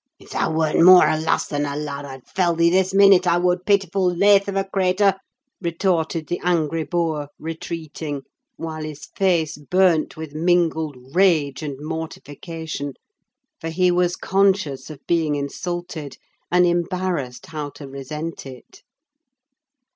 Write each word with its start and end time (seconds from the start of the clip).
"If 0.17 0.31
thou 0.31 0.51
weren't 0.51 0.83
more 0.83 1.07
a 1.07 1.15
lass 1.19 1.45
than 1.45 1.63
a 1.63 1.75
lad, 1.75 2.05
I'd 2.05 2.25
fell 2.25 2.55
thee 2.55 2.71
this 2.71 2.91
minute, 2.91 3.27
I 3.27 3.37
would; 3.37 3.67
pitiful 3.67 4.05
lath 4.11 4.47
of 4.47 4.55
a 4.55 4.63
crater!" 4.63 5.13
retorted 5.61 6.25
the 6.25 6.41
angry 6.43 6.83
boor, 6.83 7.27
retreating, 7.37 8.23
while 8.55 8.81
his 8.81 9.05
face 9.15 9.59
burnt 9.59 10.17
with 10.17 10.33
mingled 10.33 10.97
rage 11.15 11.61
and 11.61 11.77
mortification; 11.85 12.95
for 13.59 13.69
he 13.69 13.91
was 13.91 14.15
conscious 14.15 14.89
of 14.89 15.05
being 15.05 15.35
insulted, 15.35 16.17
and 16.51 16.65
embarrassed 16.65 17.45
how 17.45 17.69
to 17.69 17.87
resent 17.87 18.47
it. 18.47 18.81